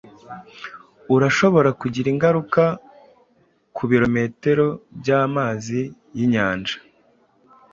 [1.15, 2.63] urashobora kugira ingaruka
[3.75, 4.65] kubirometero
[4.99, 5.81] byamazi
[6.13, 6.75] ninyanja.